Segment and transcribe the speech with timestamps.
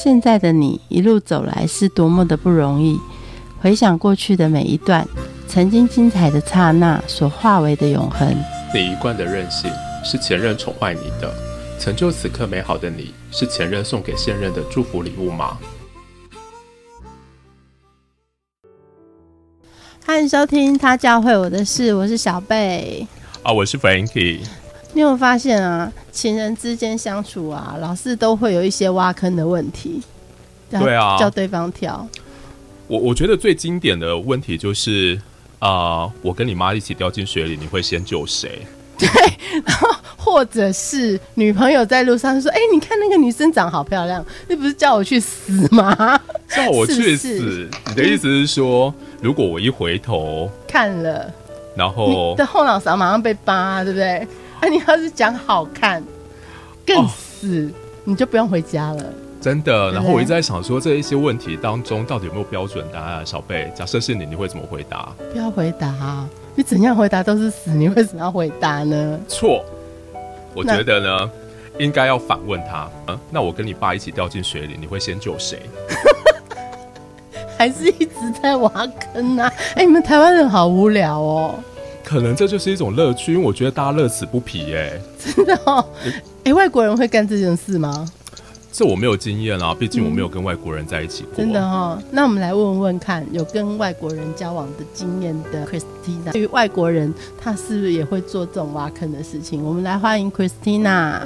[0.00, 2.96] 现在的你一路走来是多么的不容易。
[3.60, 5.04] 回想过去的每一段，
[5.48, 8.32] 曾经精彩的刹那所化为的永恒。
[8.72, 9.68] 你一贯的任性
[10.04, 11.34] 是前任宠坏你的，
[11.80, 15.58] 成就此刻美好的你是前任送给现任的祝福礼物吗？
[20.06, 23.04] 欢迎收听他教会我的事，我是小贝。
[23.42, 24.42] 啊，我是 Frankie。
[24.98, 30.02] 你有发现啊，情人之间相处啊，老是都会有一些挖坑的问题。
[30.68, 32.04] 对啊，叫对方跳。
[32.88, 35.16] 我我觉得最经典的问题就是
[35.60, 38.66] 啊，我跟你妈一起掉进水里，你会先救谁？
[38.98, 39.08] 对，
[39.64, 45.94] 然后或者是女朋友在路上说：“哎，你看那个女生长好漂亮，那不是叫我去死吗？”
[46.50, 47.70] 叫我去死？
[47.86, 48.92] 你的意思是说，
[49.22, 51.32] 如果我一回头看了，
[51.76, 54.26] 然后的后脑勺马上被扒，对不对？
[54.60, 56.02] 哎， 你要是讲好看，
[56.86, 57.70] 更死，
[58.04, 59.04] 你就不用回家了。
[59.40, 63.24] 真的，然后我一直在想说，这一些问题当中到底有没有标准答案？
[63.24, 65.12] 小贝，假设是你，你会怎么回答？
[65.32, 69.20] 不要回答，你怎样回答都是死，你为什么要回答呢？
[69.28, 69.64] 错，
[70.54, 71.30] 我觉得呢，
[71.78, 72.90] 应该要反问他。
[73.06, 75.62] 嗯，那我跟你爸一起掉进水里，你会先救谁？
[77.56, 78.70] 还是一直在挖
[79.12, 79.52] 坑啊？
[79.76, 81.54] 哎，你们台湾人好无聊哦。
[82.08, 84.74] 可能这就是一种乐趣，因为我觉得大家乐此不疲。
[84.74, 85.84] 哎，真的哦。
[86.42, 88.10] 哎，外国人会干这件事吗？
[88.72, 91.34] 这我没有经验啊，毕竟我没有跟外国人在一起过。
[91.36, 99.62] 真的哈，那我们来问问看，有跟外国人交往的经验的 Christina，对于外国人，他是不是也会做这种挖坑的事情？
[99.62, 101.20] 我们来欢迎 Christina。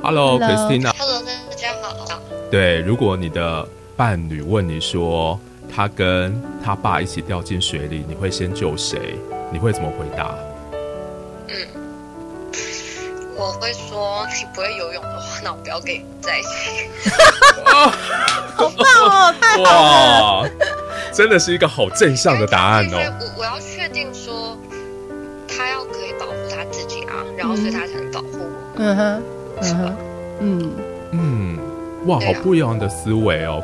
[0.00, 0.92] Hello，Christina。
[0.96, 2.22] Hello，大家好。
[2.50, 5.38] 对，如果你的伴侣问你说
[5.68, 9.18] 他跟他爸一起掉进水里，你会先救谁？
[9.52, 10.34] 你会怎么回答？
[11.48, 11.54] 嗯。
[13.36, 16.90] 我会说，你不会游泳的话，那我不要跟你在一起。
[18.54, 20.50] 好棒哦，太好了！
[21.12, 22.96] 真的是一个好正向的答案哦。
[23.20, 24.56] 我我要确定说，
[25.48, 28.50] 他要可以保护他自己啊，然后所以他才能保护我。
[28.76, 29.22] 嗯哼，
[29.60, 29.96] 嗯哼，
[30.40, 30.70] 嗯
[31.12, 31.58] 嗯，
[32.06, 33.62] 哇，好不一样的思维哦。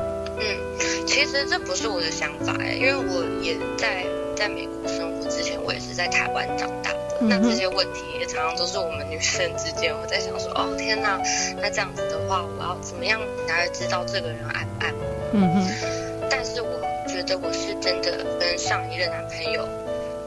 [1.29, 6.99] 嗯，其实这不是我的想法哎，因为我也在在美国生活之前，我也是在台湾长大的。
[7.21, 11.21] 那这些问题也常常都是我们女生之间，我在想说，哦天哪，
[11.61, 15.05] 那这样子的话，我要怎么样才会知道这个人爱不爱我？
[15.33, 15.69] 嗯哼。
[16.31, 19.69] 但是我觉得我是真的跟上一任男朋友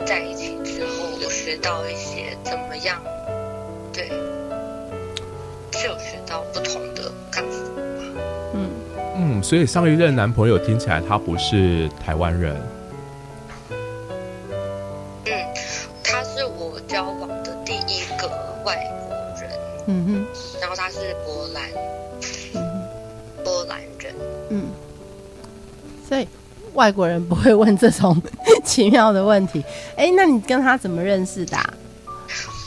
[0.06, 3.02] 在一起之后，有学到一些怎么样，
[3.94, 4.10] 对，
[5.72, 7.71] 是有学到不同的看法。
[9.44, 12.56] 所以上一任男朋友听起来他不是台湾人。
[12.56, 12.62] 嗯
[16.04, 18.28] 他是我交往的第一个
[18.66, 18.76] 外
[19.08, 19.50] 国人。
[19.88, 20.26] 嗯哼，
[20.60, 21.64] 然后他是波兰，
[22.56, 22.84] 嗯
[23.44, 24.16] 波兰人，
[24.50, 24.64] 嗯，
[26.08, 26.28] 所以
[26.74, 28.20] 外国人不会问这种
[28.66, 29.64] 奇妙的问题。
[29.96, 31.58] 哎，那你跟他怎么认识的？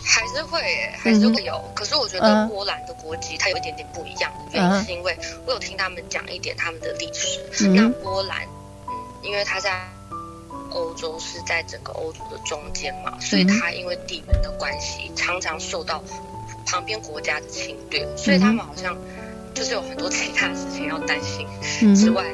[0.05, 0.61] 还是会，
[0.99, 1.65] 还是会有。
[1.75, 7.69] 可是我觉得波兰的国籍它有一点点不一样的原因，是因为我有听他们讲一点他们的历史。
[7.69, 8.47] 那波兰，
[8.87, 8.93] 嗯，
[9.23, 9.89] 因为他在
[10.71, 16.03] 欧洲是在整个欧洲的中间嘛，所以他因为地缘的关系，常常受到。
[16.67, 18.97] 旁边国家的侵略，所以他们好像
[19.55, 21.47] 就是有很多其他事情要担心。
[21.95, 22.25] 之外，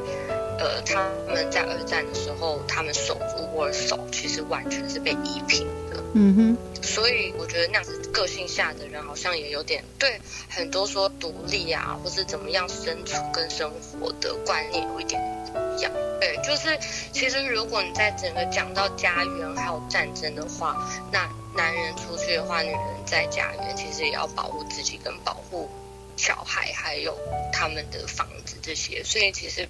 [0.60, 5.97] 呃，他们在二战的时候，他们守住沃尔索，其实完全是被夷平的。
[6.15, 6.56] 嗯哼。
[6.82, 15.21] 所以我觉得那样子个性下的人，好像也有点对很多说独立啊，或是怎么样生存跟生活的观念有一点
[15.53, 15.91] 不一样。
[16.21, 16.78] 对，就是
[17.12, 21.28] 其实如果你在整个讲到家园还有战争的话，那。
[21.53, 25.69] 男人出去的话，女人在家园其实也要保护自己，跟保护
[26.16, 27.19] 小孩，还有
[27.53, 29.03] 他们的房子这些。
[29.03, 29.69] 所以其实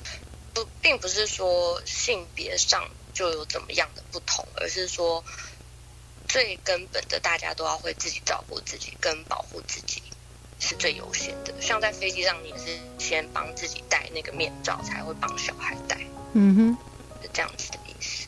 [0.64, 5.24] 不并不是说性别上就有怎么样的不同，而是说
[6.28, 10.02] 最根本的，大家都要会自己照顾自己，跟保护自己
[10.58, 11.54] 是最优先的。
[11.60, 15.98] 像在飞机上，你是先帮自己戴那个面罩，才会帮小孩戴。
[16.34, 18.26] 嗯哼，是这样子的意思。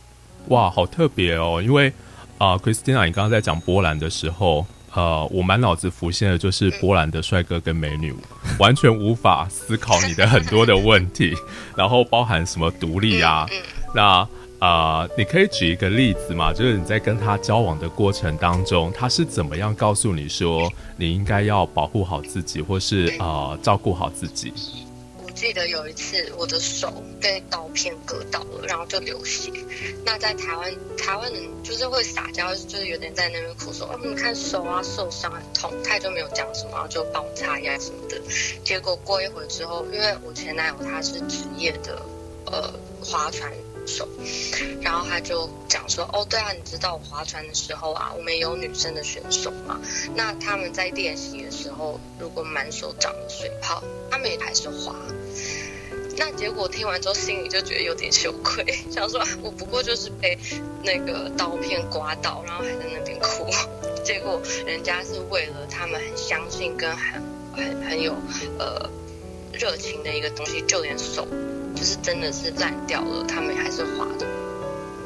[0.48, 1.92] 哇，好特别哦，因为。
[2.38, 8.14] 啊，Christina，你刚刚在讲波兰的时候，呃，我满脑子浮现的就是波兰的帅哥跟美女，
[8.58, 11.34] 完全无法思考你的很多的问题，
[11.76, 13.46] 然后包含什么独立啊，
[13.94, 14.28] 那
[14.58, 16.52] 啊，你可以举一个例子嘛？
[16.52, 24.52] 就是你在跟他交往的过程当中，他是怎么样告诉你说你应该要保护好自己，或是呃照顾好自己？
[25.42, 29.50] 记得有一次我的手被刀片割到了，然后就流血。
[30.04, 38.22] 那在台湾，台湾人就是会撒娇，就是有点在那边哭说：“哦，你看手啊，受伤很痛。”他也就没有讲什么，就帮我擦一下什么的。
[38.62, 42.00] 结果过一会之后，因为我前男友他是职业的
[42.46, 42.72] 呃
[43.04, 43.52] 划船。
[43.84, 44.08] 手，
[44.80, 49.80] 然后他就讲说：“哦，对啊，你知道我划船的时候啊，我们有女生的选手嘛？
[50.14, 54.94] 那他们在练习的时候，如果满手长了水泡，他们也还是划。
[56.16, 60.38] 那结果听完之后，心里就觉得有点羞愧， 想说我不过就是被
[60.82, 63.46] 那个刀片刮到，然后还在那边哭。
[64.04, 67.22] 结果人家是为了他们很相信跟很
[67.54, 68.14] 很很有
[68.58, 68.90] 呃
[69.52, 71.26] 热情的一个东西，就连手。”
[71.74, 74.26] 就是真的是烂掉了，他们还是划的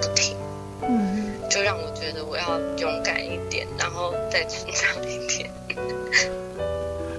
[0.00, 0.36] 不停，
[0.82, 5.50] 嗯，就让我觉得我要勇敢一点，然后再成长一点。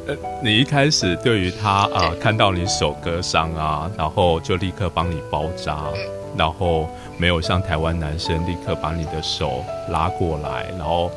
[0.08, 5.92] 呃，你一开始对于他啊，看到你手割伤啊，然后就立刻帮你包扎，
[6.38, 11.12] 然后没有像台湾男生立刻把你的手拉过来，然后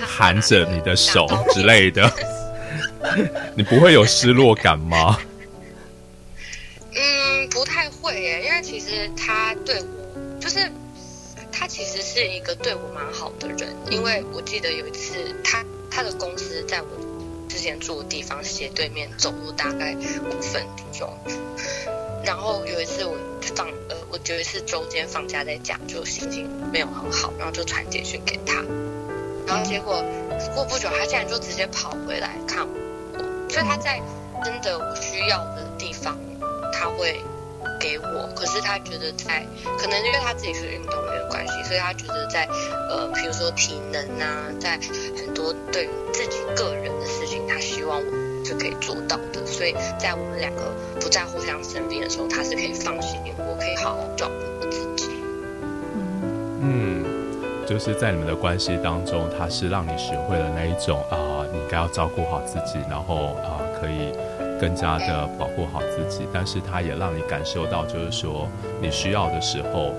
[0.00, 2.10] 含着你的手 之类的，
[3.54, 5.18] 你不会有失落感吗？
[6.92, 10.70] 嗯不太会耶，因为其实他对我，就是
[11.52, 13.76] 他其实是一个对我蛮好的人。
[13.90, 16.86] 因为我记得有一次，他他的公司在我
[17.50, 20.64] 之前住的地方斜对面，走路大概五分
[20.96, 21.12] 钟。
[22.24, 23.16] 然后有一次我
[23.56, 28.62] 放呃，我有一次周间放假在家，就心情没有很好，然后就传简讯给他，
[29.48, 30.00] 然后结果
[30.54, 34.00] 过不久，他竟然就直接跑回来看我，所以他在
[34.44, 36.16] 真的我需要的地方，
[36.72, 37.20] 他会。
[37.80, 39.44] 给我，可是他觉得在
[39.78, 42.46] 可能因为他自己是运动员的关系，所以他觉得在
[42.90, 44.78] 呃，比如说体能啊，在
[45.16, 49.44] 很多对于自己个人的事情，他希望我是可以做到的。
[49.46, 55.10] 所以在我们两个不在互相身边的时候，他是可以放心，我可以好好照顾我自己。
[56.62, 57.02] 嗯，
[57.66, 64.12] 就是在你们的关系当中，他是让你学会了那一种啊，你该要照顾好自己，然后啊，可以。
[64.60, 68.46] 更加的保护好自己，但是他也让你感受到，就是说
[68.80, 69.94] 你需要的时候，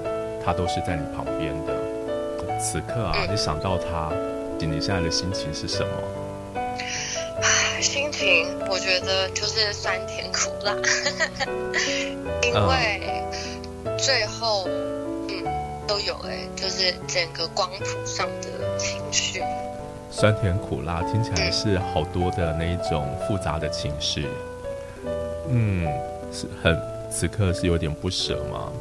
[0.46, 1.74] 他都是在你旁边的。
[2.60, 4.12] 此刻啊，你想到他，
[4.60, 5.92] 你现在的心情是什么？
[7.82, 10.76] 心情我觉得就是酸甜苦辣，
[12.44, 13.24] 因为
[13.98, 14.68] 最后
[15.28, 15.44] 嗯
[15.88, 19.42] 都有哎，就是整个光谱上的情绪。
[20.12, 24.28] 酸甜苦辣听起来是好多的那一种复杂的情绪。
[25.52, 25.86] 嗯，
[26.32, 26.80] 是很
[27.12, 28.72] 此刻是有点不舍吗？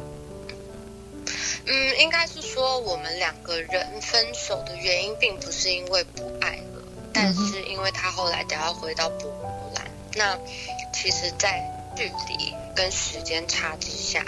[1.65, 6.81] 嗯，应该是说我们两个人分手的原因，并不是因为不爱了，
[7.13, 9.29] 但是因为他后来得要回到波
[9.75, 9.85] 兰。
[10.15, 10.37] 那
[10.93, 11.61] 其实，在
[11.95, 14.25] 距离跟时间差之下，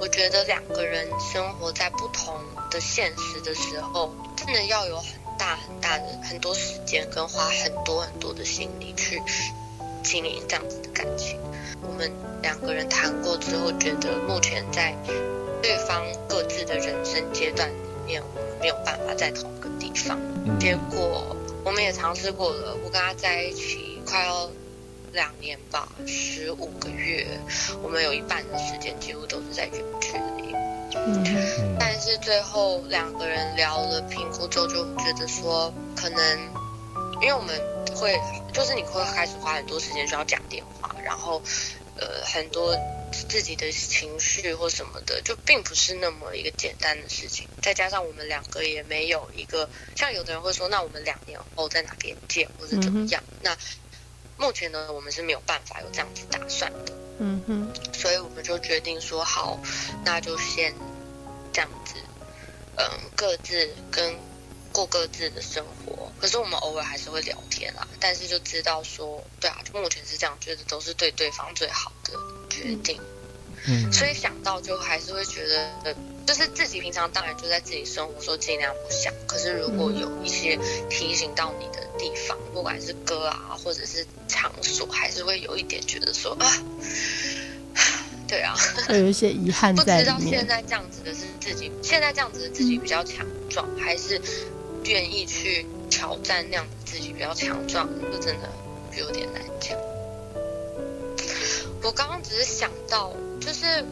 [0.00, 2.38] 我觉得两个人生活在不同
[2.70, 9.20] 的现实的时候，真的要有很大很大的很多时间，跟花很多很多的心力去
[10.02, 11.38] 经营这样子的感情。
[11.82, 12.10] 我们
[12.42, 14.94] 两个人谈过之后，觉得目前在
[15.62, 17.74] 对方各自的人生阶段里
[18.06, 20.18] 面，我们没有办法在同一个地方。
[20.58, 24.50] 结果我们也尝试过了，我跟他在一起快要
[25.12, 27.26] 两年吧，十五个月，
[27.82, 30.12] 我们有一半的时间几乎都是在远距
[30.42, 30.54] 离。
[30.94, 36.18] 嗯，但是最后两个人聊了评估之后，就觉得说，可能
[37.20, 37.54] 因为我们
[37.94, 38.18] 会，
[38.52, 40.94] 就是你会开始花很多时间需要讲电话。
[41.04, 41.42] 然后，
[41.96, 42.76] 呃，很多
[43.28, 47.46] 自己的情绪或什么的，就并不是那么一个简单的事情。
[47.60, 53.22] 再加上我们两个也没有一个，像有的人会说，那我们两年后在哪边见，或者怎么样？
[53.42, 53.56] 那
[54.36, 56.92] 目前呢，我们是没有办法有这样子打算的。
[57.18, 59.58] 嗯哼，所以我们就决定说，好，
[60.04, 60.72] 那就先
[61.52, 61.94] 这样子，
[62.76, 62.84] 嗯，
[63.14, 64.14] 各自跟。
[64.72, 67.86] 过各自的生活，可是我们偶尔还是会聊天啊。
[67.98, 72.12] 但是就知道说，对啊，就目前是这样，觉得都是对对方最好的
[72.48, 73.00] 决定。
[73.66, 75.94] 嗯，所以想到就还是会觉得，
[76.26, 79.12] 就是自己平常当然就在自己生活说尽量不想。
[79.26, 80.58] 可是如果有一些
[80.88, 86.46] 提醒到你的地方，不管是歌啊，或者是场所，还是会有一点觉得说啊。
[88.26, 88.54] 对啊，
[88.88, 94.22] 会有一些遗憾在不知道现在这样子的是自己，现在这样子的自己比较强壮，还是
[94.84, 97.88] 愿意去挑战那样子自己比较强壮？
[98.12, 98.48] 就真的
[98.96, 99.78] 有点难讲。
[101.82, 103.84] 我刚刚只是想到，就是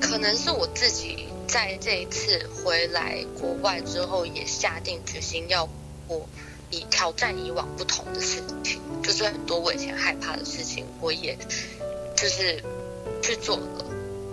[0.00, 5.68] 可能是我自己在这一次回来国外之后，也下定决心要
[6.08, 6.28] 我
[6.70, 11.36] 以挑战以往不同的事情，就是很多我以前害怕的事情，我也
[12.16, 12.62] 就是。
[13.22, 13.86] 去做了，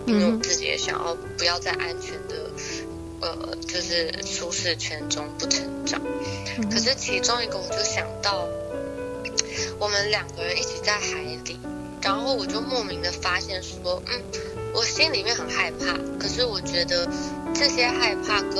[0.05, 2.40] 因为我自己也想要不要在安全的
[3.21, 6.01] 呃就是舒适圈中不成长。
[6.69, 8.47] 可是其中一个我就想到，
[9.79, 11.59] 我们两个人一起在海里，
[12.01, 14.21] 然后我就莫名的发现说，嗯，
[14.73, 17.07] 我心里面很害怕，可是我觉得
[17.53, 18.57] 这些害怕跟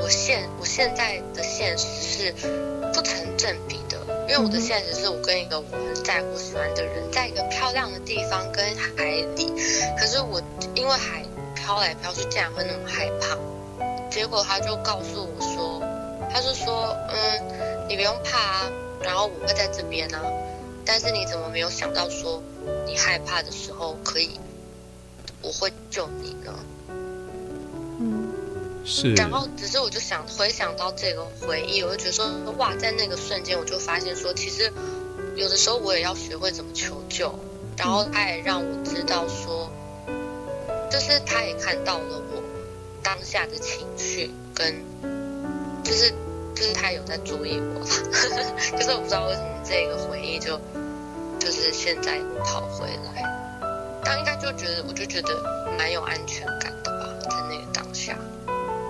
[0.00, 2.34] 我现我现在的现实是
[2.92, 4.00] 不成正比的。
[4.28, 9.04] 因为我的现实是我跟一个我很在乎、喜欢的人，在一个漂亮的地方跟海
[9.36, 9.52] 里，
[9.98, 10.40] 可是我
[10.74, 11.22] 因为海
[11.54, 13.36] 飘来飘去，竟然会那么害怕。
[14.12, 15.82] 结果他就告诉我说，
[16.30, 18.70] 他是说，嗯，你不用怕啊，
[19.02, 20.20] 然后我会在这边啊。
[20.84, 22.42] 但是你怎么没有想到说，
[22.86, 24.38] 你害怕的时候可以，
[25.40, 26.54] 我会救你呢？
[28.00, 28.32] 嗯
[28.84, 32.26] 是，然后只是我就想回想到这个回忆，我就觉得说
[32.58, 34.70] 哇，在那个瞬间我就发现说，其实
[35.36, 37.34] 有的时候我也要学会怎么求救。
[37.78, 39.70] 然后他也让我知道说，
[40.90, 42.42] 就是他也看到了我
[43.02, 44.74] 当下的情绪，跟
[45.82, 46.10] 就是
[46.54, 47.80] 就是他有在注意我，
[48.76, 50.58] 可是我不知道为什么这个回忆就
[51.38, 53.22] 就是现在跑回来，
[54.04, 55.28] 他应该就觉得我就觉得
[55.76, 58.16] 蛮有安全感的吧，在那个当下。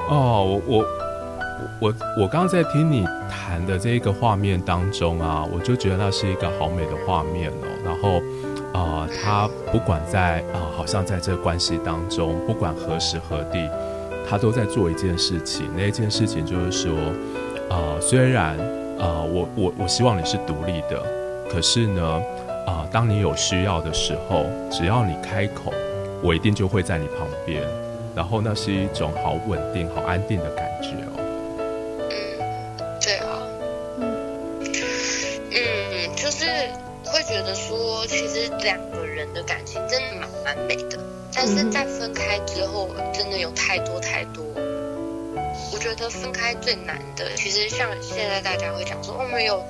[0.09, 0.87] 哦，我我
[1.81, 7.67] 我我刚刚在听你谈的这一个画面当中啊，我就觉得那是一个好美的画面哦。
[7.85, 8.21] 然后
[8.79, 13.71] 啊，他不管在啊，好像在这个关系当中，不管何时何地，
[14.33, 15.69] 他都在做一件事情。
[15.77, 16.91] 那一件事情就是说，
[17.69, 18.57] 啊，虽然
[18.99, 21.05] 啊，我我我希望你是独立的，
[21.51, 22.23] 可是呢，
[22.67, 25.71] 啊，当你有需要的时候，只要你开口，
[26.23, 27.63] 我一定就会在你旁边。
[28.17, 31.21] 然后那是一种好稳定、好安定的感觉哦。
[32.09, 32.17] 嗯，
[33.03, 33.37] 对啊，
[35.51, 36.47] 嗯，就是
[37.05, 40.99] 会觉得说，其实两个人的感情真的蛮完美的，
[41.35, 44.45] 但是在分开之后，真的有太多太多。
[45.73, 49.65] 我觉得分开最难的，其实像现在大家会讲说，我们有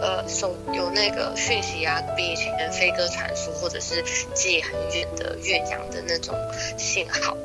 [0.00, 6.34] 呃手有那个讯息啊，比以前飞鸽传书，或者是寄很远的岳阳的那种
[6.78, 7.36] 信号。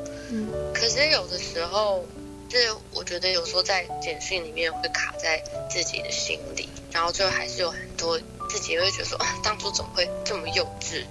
[0.74, 2.23] 可是有的时候，就
[2.60, 8.18] 是我觉得有时候在简讯里面会卡在自己的心里，然后最后还是有很多
[8.48, 11.04] 自己会觉得说，当初怎么会这么幼稚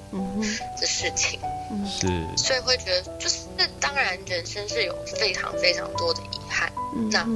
[0.79, 1.39] 的事情？
[1.85, 2.07] 是，
[2.38, 3.39] 所以会觉得就是，
[3.79, 6.71] 当然人生是有非常非常多的遗憾。
[7.12, 7.27] 那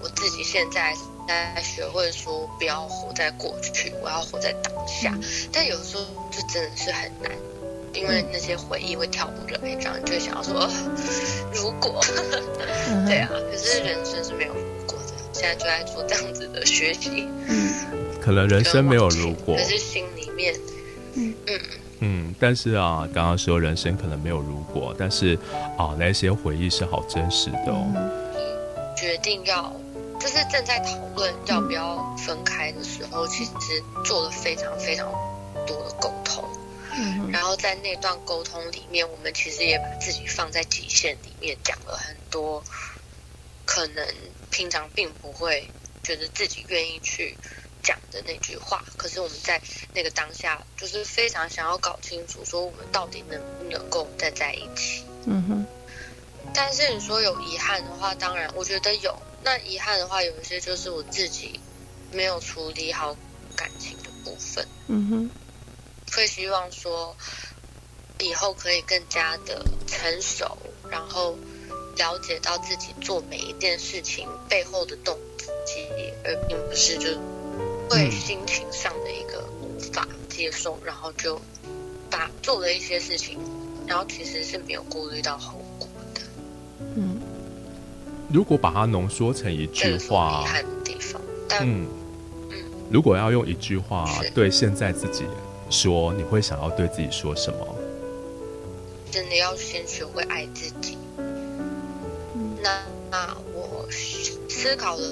[0.00, 0.94] 我自己现在
[1.28, 5.12] 在学会说，不要活在过去，我要活在当下。
[5.52, 7.30] 但有时候就真的是很难。
[7.92, 10.68] 因为那些回忆会跳不来，这样就会想要说，
[11.52, 12.00] 如果，
[13.06, 17.28] 对啊，可是人生是没有如果的，现在就在做这样子的学习。
[17.48, 17.72] 嗯，
[18.20, 20.54] 可能人生没有如果，可是心里面，
[21.14, 21.60] 嗯嗯
[22.00, 25.36] 嗯，但是啊，刚刚说人生可能没有如果，但是
[25.76, 27.84] 啊，那些回忆是好真实的哦。
[28.96, 29.72] 决定要，
[30.18, 33.50] 就是正在讨论要不要分开的时候，其实
[34.04, 35.08] 做了非常非常
[35.66, 36.44] 多的沟通。
[37.30, 42.64] 然后在那段沟通里面，我们其实也把自己放在极限里面，讲了很多
[43.64, 44.06] 可能
[44.50, 45.70] 平常并不会
[46.02, 47.36] 觉得自己愿意去
[47.82, 48.84] 讲的那句话。
[48.96, 49.60] 可是我们在
[49.94, 55.04] 那个当下，就是非常想要搞清楚，说我们到底能不能够再在一起。
[55.26, 55.66] 嗯哼。
[56.52, 59.16] 但是你说有遗憾的话，当然我觉得有。
[59.42, 61.60] 那遗憾的话，有一些就是我自己
[62.12, 63.16] 没有处理好
[63.54, 64.66] 感情的部分。
[64.88, 65.30] 嗯哼。
[66.14, 67.16] 会希望说，
[68.18, 70.56] 以后可以更加的成熟，
[70.90, 71.36] 然后
[71.96, 75.16] 了解到自己做每一件事情背后的动
[75.64, 75.86] 机，
[76.24, 77.08] 而并不是就
[77.88, 81.40] 会心情上的一个无法接受，然后就
[82.10, 83.38] 把做了一些事情，
[83.86, 86.20] 然后其实是没有顾虑到后果的。
[86.96, 87.20] 嗯，
[88.32, 91.66] 如果把它浓缩成一句话，遗憾的地方，但
[92.90, 95.24] 如果要用一句话对现在自己。
[95.70, 97.76] 说你会想要对自己说什么？
[99.10, 100.98] 真的要先学会爱自己。
[102.62, 105.08] 那那我思考了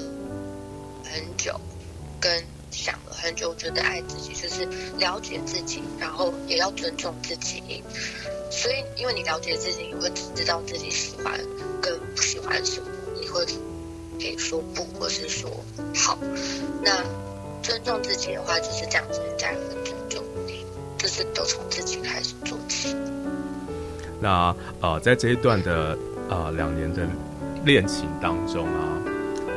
[1.03, 1.59] 很久，
[2.19, 4.65] 跟想了很久，觉得爱自己就是
[4.97, 7.83] 了解自己，然后也要尊重自己。
[8.51, 11.39] 所以，因为你了解自己，你会知道自己喜欢
[11.81, 12.87] 跟不喜欢什么，
[13.19, 15.49] 你会可以说不，或是说
[15.95, 16.17] 好。
[16.83, 17.03] 那
[17.61, 19.55] 尊重自己的话，就是这样子，在。
[21.09, 22.95] 就是都从自己开始做起。
[24.21, 25.97] 那呃，在这一段的
[26.29, 27.01] 呃两年的
[27.65, 29.01] 恋情当中啊，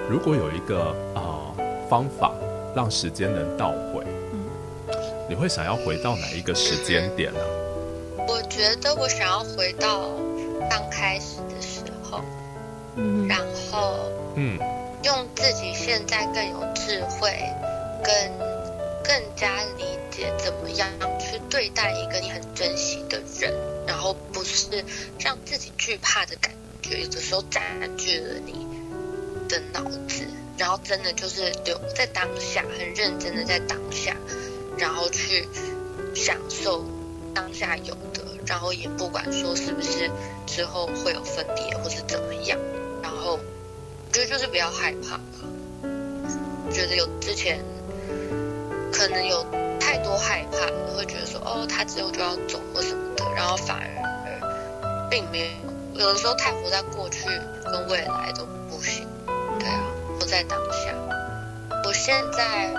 [0.08, 1.54] 如果有一个呃
[1.90, 2.32] 方法
[2.74, 4.40] 让时间能倒回，嗯，
[5.28, 7.40] 你会想要回到哪一个时间点呢？
[8.26, 10.10] 我觉觉得我想要回到
[10.70, 12.20] 刚开始的时候，
[12.94, 13.38] 嗯，然
[13.70, 14.56] 后嗯，
[15.02, 17.32] 用自己现在更有智慧，
[18.04, 18.14] 跟
[19.02, 19.82] 更加理
[20.12, 20.88] 解怎么样
[21.32, 23.50] 去对待一个你很珍惜的人，
[23.86, 24.84] 然后不是
[25.18, 28.66] 让自己惧怕的感觉，有的时候占据了你
[29.48, 30.26] 的脑子，
[30.58, 34.14] 然后真的就是留在当下，很认真的在当下，
[34.76, 35.48] 然后去
[36.14, 36.84] 享受
[37.34, 40.10] 当下有的，然后也不管说是不是
[40.46, 42.58] 之后会有分别或是怎么样，
[43.02, 45.18] 然后我觉得就是不要害怕，
[46.70, 47.64] 觉得有之前。
[48.92, 49.44] 可能有
[50.12, 55.40] 都害怕，会觉得说哦，他之后就要走或什么的，然后反而并没
[55.94, 56.00] 有。
[56.02, 57.24] 有的时候太活在过去
[57.64, 59.08] 跟未来都不行，
[59.58, 59.80] 对啊，
[60.20, 60.94] 活在当下。
[61.86, 62.74] 我现在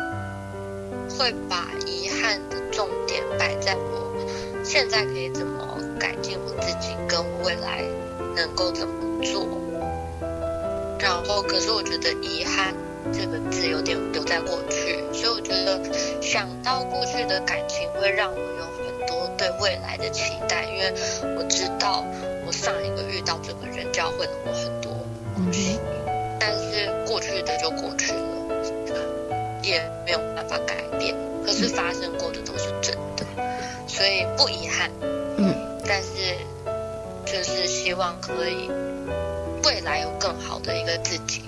[1.17, 4.13] 会把遗憾的重点摆在我
[4.63, 7.83] 现在可以怎么改进我自己，跟未来
[8.35, 9.47] 能够怎么做。
[10.99, 12.75] 然后，可是我觉得遗憾。
[13.11, 15.79] 这个字有点留在过去，所以我觉得
[16.21, 20.93] 想到过去的感情会让我有很多对未来的期待，因为
[21.37, 22.05] 我知道
[22.45, 24.91] 我上一个遇到这个人教会了我很多
[25.35, 25.79] 东西，
[26.39, 28.97] 但是过去的就过去了，
[29.63, 31.15] 也没有办法改变。
[31.45, 33.25] 可是发生过的都是真的，
[33.85, 34.89] 所以不遗憾。
[35.37, 35.53] 嗯，
[35.85, 36.37] 但是
[37.25, 38.69] 就是希望可以
[39.65, 41.41] 未来有更好的一个自己。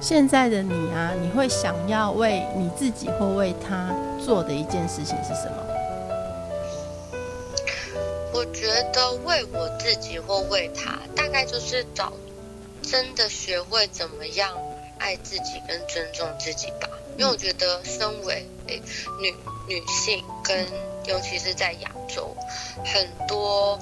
[0.00, 5.56] 现在的你啊，你会想要为你自己或为他做的一件事情是什么？
[8.32, 12.12] 我觉得为我自己或为他，大概就是找
[12.82, 14.56] 真的学会怎么样
[14.98, 16.88] 爱自己跟尊重自己吧。
[17.18, 18.46] 因为我觉得身为
[19.20, 19.34] 女
[19.68, 20.66] 女性，跟
[21.04, 22.34] 尤其是在亚洲，
[22.84, 23.78] 很多。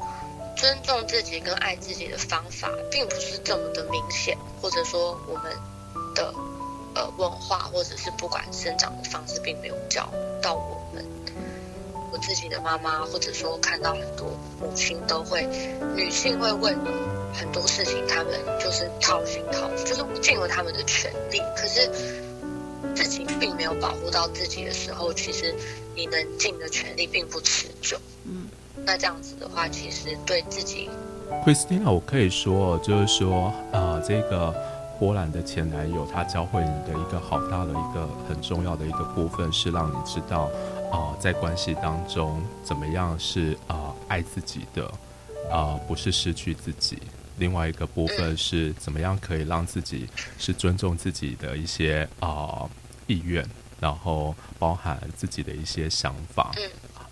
[0.57, 5.53] 尊重自己跟爱自己的方法，并不是这么的明显，或者说我们
[6.19, 6.35] 的
[6.95, 10.11] 呃文化，或者是不管生长的方式，并没有教
[10.43, 11.05] 到我们。
[12.11, 14.27] 我自己的妈妈，或者说看到很多
[14.61, 15.47] 母亲都会，
[15.95, 16.79] 女性会为了
[17.33, 21.41] 很多事情，他们就是掏心掏肺，就是尽了他们的全力。
[21.57, 21.89] 可是
[22.95, 25.55] 自己并没有保护到自己的时候，其实
[25.95, 27.97] 你能尽的全力并不持久。
[28.25, 28.49] 嗯。
[28.87, 30.89] 那这样子的话，其实对自己
[31.45, 34.55] ，Christina，我可以说，就是说，啊，这个
[34.99, 40.51] 波兰的前男友，他教会你的一个好大的一个很重要的一个部分，是让你知道，
[40.91, 44.91] 啊，在关系当中怎么样是啊爱自己的，
[45.51, 46.99] 啊，不是失去自己。
[47.39, 52.69] 另外一个部分是怎么样可以让自己是尊重自己的一些啊
[53.07, 56.51] 意愿，然后包含自己的一些想法。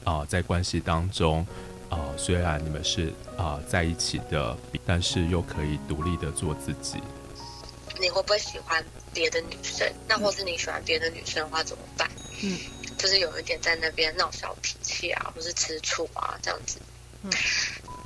[0.02, 1.46] 啊，在关系当中，
[1.88, 6.98] 啊，虽然你们是啊在一起的，但是又可以独立的做自己。
[8.00, 9.90] 你会不会喜欢别的女生？
[10.08, 12.10] 那或是你喜欢别的女生的话怎么办？
[12.42, 12.58] 嗯，
[12.98, 16.78] 就是有一点在那边闹小脾气啊，或是吃醋啊这样子。
[17.22, 17.30] 嗯，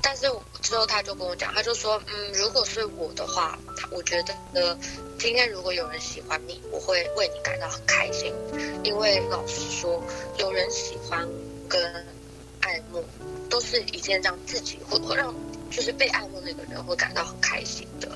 [0.01, 0.27] 但是
[0.61, 4.79] 之后他就跟我讲，他就说，嗯，如果是我的话，他我觉得呢，
[5.19, 8.33] 今天如果有人喜欢你，我会为你感到很开心，
[8.83, 10.03] 因为老实说，
[10.37, 11.27] 有人喜欢。
[11.71, 12.05] 跟
[12.59, 13.01] 爱慕
[13.49, 15.33] 都是一件让自己会会让
[15.69, 18.09] 就是被爱慕那个人会感到很开心的。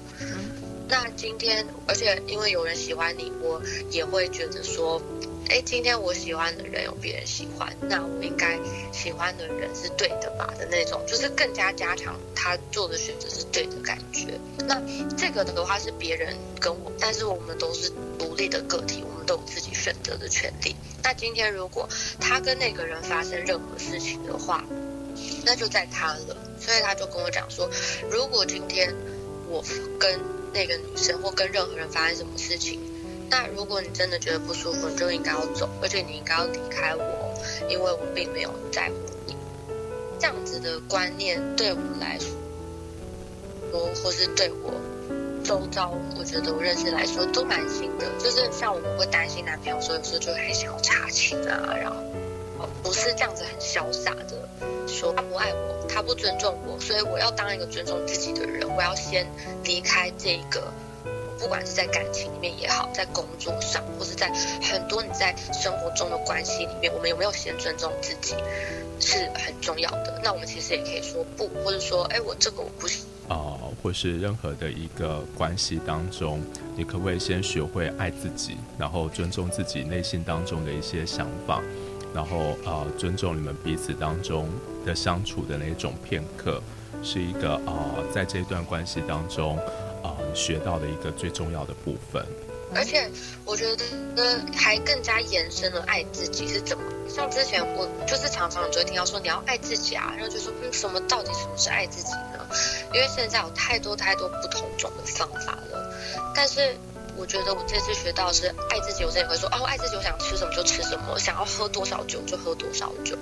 [0.88, 5.02] 那今天，而且因为有人喜欢你，我也会觉得说，
[5.50, 8.60] 哎，今天我喜欢的人有别人喜欢，那我应该
[8.92, 14.40] 喜欢的人是对的吧的那种，就是更加加强他做的选择是对的感觉。
[14.68, 14.82] 那
[15.18, 20.76] 这个的话是别人跟我，但是我们都是独立的个体，我们都有自己选择的权利。
[21.04, 24.64] 那今天如果他跟那个人发生任何事情的话，
[25.44, 26.38] 那就在他了。
[26.60, 27.70] 所以他就跟我讲说，
[28.10, 28.96] 如果今天
[29.48, 29.64] 我
[30.00, 30.20] 跟
[30.56, 32.80] 那个女生或跟任何人发生什么事情，
[33.30, 37.34] 那如果你真的觉得不舒服，你就应该要走，而且你应该要离开我，
[37.70, 38.96] 因为我并没有在乎
[39.28, 39.36] 你。
[40.18, 44.74] 这样子的观念对我来说，或是对我
[45.44, 48.08] 周遭，我觉得我认识来说都蛮新的。
[48.18, 51.98] 就是像我们会担心男朋友所以有时候就很想要查寝啊，然后
[52.86, 54.48] 不是这样子很潇洒的
[54.88, 59.26] 说他不爱我，他不尊重我，所以我要当一个尊重自己的人，我要先
[59.64, 60.72] 离开这个。
[61.40, 68.36] 不管是在感情里面也好，在工作上，或是在很多你在生活中的关系里面，我们有没有先尊重自己，
[69.00, 70.22] 是很重要的。
[70.24, 73.04] 那我们其实也可以说不，或者说，哎，我这个我不行。
[73.28, 76.42] 啊，或是任何的一个关系当中，
[76.78, 81.62] 你可不可以先学会爱自己，然后尊重自己内心当中的一些想法，
[82.16, 84.50] 然后呃尊重你们彼此当中
[84.86, 86.64] 的相处的那种片刻，
[87.04, 89.58] 是一个呃在这段关系当中
[90.02, 92.26] 啊学到的一个最重要的部分。
[92.74, 93.10] 而且
[93.46, 93.64] 我觉
[94.16, 96.84] 得还更加延伸了爱自己是怎么。
[97.08, 102.48] 像之前我就是常常就会听到说你要爱自己啊，然后就说嗯什么到底什么是爱自己呢？
[102.94, 105.94] 因为现在有太多太多不同种的方法了。
[106.34, 106.76] 但是
[107.18, 113.18] 我觉得我这次学到是爱自己，我之前会说哦爱自己，我想吃什么就吃什么，想要喝多少酒就喝多少酒。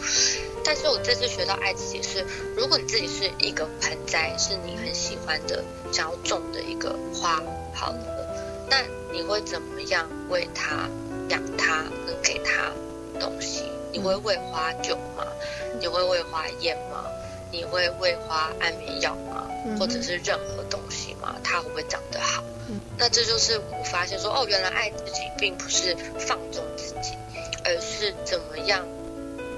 [0.64, 2.26] 但是我这次学到爱自己是，
[2.56, 7.42] 如果你自己是一个盆栽，是你很喜欢的想要种的一个花，
[7.74, 8.66] 好了。
[8.70, 10.90] 那你会怎么样为它
[11.30, 12.72] 养它，跟给它
[13.20, 13.64] 东西？
[13.92, 15.24] 你会喂花酒吗？
[15.80, 17.06] 你会喂花烟吗？
[17.52, 19.43] 你会喂花安眠药吗？
[19.80, 21.36] 或者是任何东西嘛？
[21.44, 22.44] 它会不会长得好？
[22.98, 27.14] 那这就是我发现说，哦，原来爱自己并不是放纵自己，
[27.66, 28.86] 而是怎么样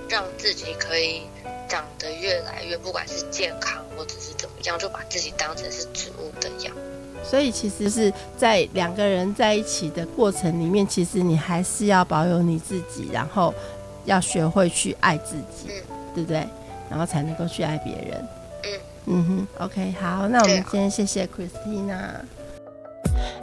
[0.09, 1.21] 让自己可以
[1.67, 6.75] 长得越来越，不管是健康或者是怎么样，就把自己当成是植物的样。
[7.23, 13.53] 所以其实是在两个人在一起的过程里面，其实你还是要保有你自己，然后
[14.05, 15.67] 要学会去爱自己，
[16.13, 16.47] 对不对？
[16.89, 18.27] 然后才能够去爱别人。
[19.07, 22.21] 嗯哼，OK，好，那我们今天谢谢 Christina，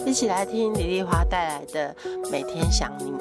[0.04, 1.94] 一起来听李丽华带来的
[2.30, 3.12] 《每天想你》。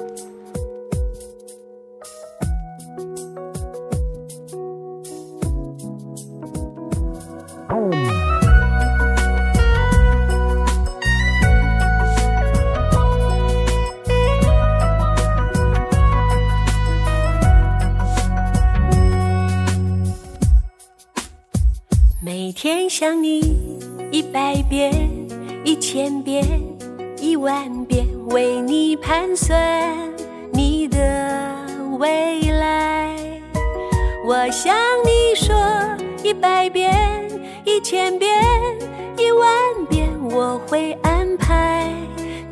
[23.02, 23.40] 想你
[24.12, 24.92] 一百遍、
[25.64, 26.44] 一千遍、
[27.20, 29.60] 一万遍，为你盘算
[30.52, 30.96] 你的
[31.98, 33.12] 未来。
[34.24, 34.72] 我想
[35.04, 35.52] 你说
[36.22, 37.28] 一百遍、
[37.64, 38.40] 一千遍、
[39.18, 39.50] 一万
[39.90, 41.92] 遍，我会安排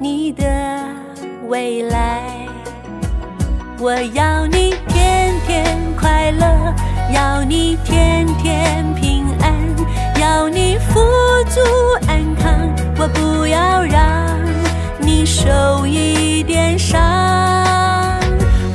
[0.01, 0.45] 你的
[1.47, 2.29] 未来。
[3.79, 6.75] 我要你天天快乐，
[7.15, 9.60] 要你天天平安。
[10.31, 11.01] 要你富
[11.49, 11.61] 足
[12.07, 14.39] 安康，我不要让
[15.01, 17.01] 你受一点伤。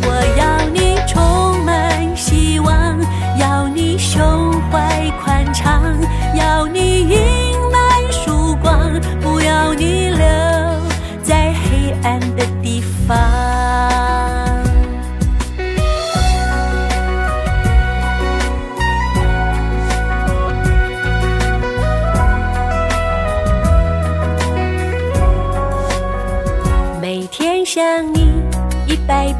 [0.04, 3.00] 我要你充满希望，
[3.40, 5.82] 要你胸怀宽敞，
[6.36, 7.18] 要你盈
[7.72, 7.80] 满
[8.12, 8.92] 曙光，
[9.22, 10.26] 不要你留
[11.24, 12.46] 在黑暗的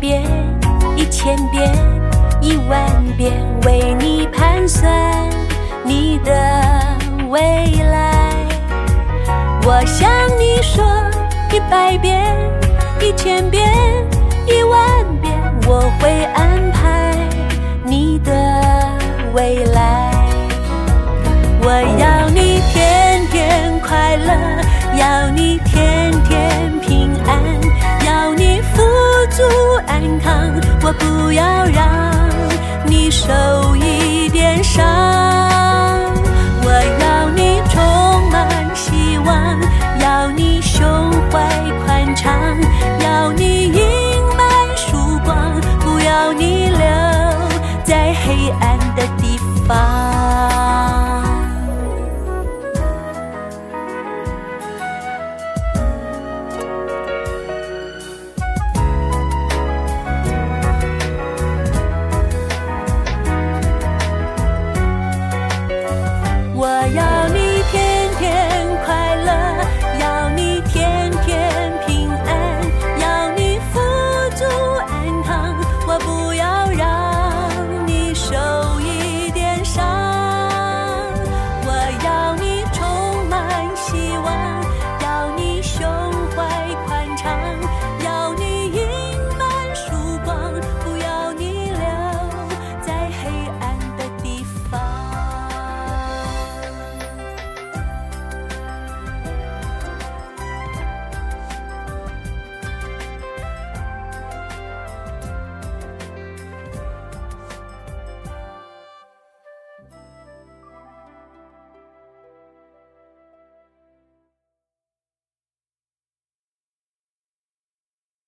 [0.06, 0.22] 遍、
[0.96, 1.68] 一千遍、
[2.40, 2.86] 一万
[3.18, 4.88] 遍，为你盘算
[5.84, 6.32] 你的
[7.28, 7.40] 未
[7.92, 8.36] 来。
[9.66, 10.86] 我想你说
[11.52, 12.24] 一百遍、
[13.02, 13.68] 一千遍、
[14.46, 14.80] 一万
[15.24, 15.34] 遍，
[15.66, 17.18] 我会安排
[17.84, 18.32] 你的
[19.34, 20.12] 未来。
[21.64, 24.32] 我要你天天快乐，
[25.00, 26.45] 要你天天